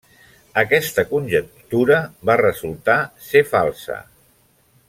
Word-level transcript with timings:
Aquesta 0.61 1.03
conjectura 1.11 2.01
va 2.31 2.39
resultar 2.43 2.99
ser 3.31 3.47
falsa. 3.55 4.03